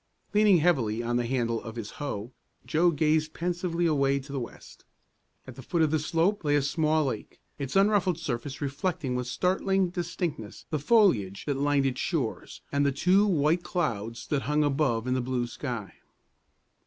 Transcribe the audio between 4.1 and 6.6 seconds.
to the west. At the foot of the slope lay